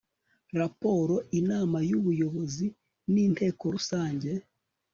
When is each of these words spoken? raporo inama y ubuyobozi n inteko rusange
raporo 0.59 1.15
inama 1.39 1.77
y 1.89 1.93
ubuyobozi 1.99 2.65
n 3.11 3.15
inteko 3.25 3.63
rusange 3.75 4.31